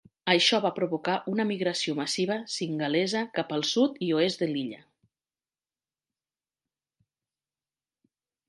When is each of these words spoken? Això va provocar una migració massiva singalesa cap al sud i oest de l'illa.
Això 0.31 0.59
va 0.61 0.69
provocar 0.77 1.17
una 1.31 1.45
migració 1.49 1.93
massiva 1.99 2.37
singalesa 2.53 3.21
cap 3.37 3.55
al 3.57 3.67
sud 3.73 4.01
i 4.07 4.09
oest 4.17 4.43
de 4.45 4.49
l'illa. 4.55 4.83